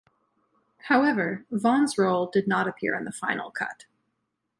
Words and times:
However, 0.85 1.45
Vaughn's 1.51 1.95
role 1.95 2.25
did 2.25 2.47
not 2.47 2.67
appear 2.67 2.95
in 2.95 3.05
the 3.05 3.11
final 3.11 3.51
cut. 3.51 3.85